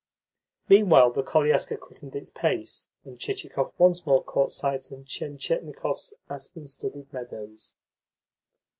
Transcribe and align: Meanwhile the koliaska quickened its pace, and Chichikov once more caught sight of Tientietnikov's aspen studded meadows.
Meanwhile 0.67 1.11
the 1.11 1.21
koliaska 1.21 1.77
quickened 1.79 2.15
its 2.15 2.31
pace, 2.31 2.87
and 3.05 3.19
Chichikov 3.19 3.71
once 3.77 4.03
more 4.03 4.23
caught 4.23 4.51
sight 4.51 4.89
of 4.91 5.05
Tientietnikov's 5.05 6.15
aspen 6.27 6.65
studded 6.65 7.13
meadows. 7.13 7.75